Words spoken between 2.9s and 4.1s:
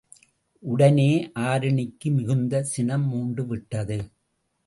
மூண்டுவிட்டது.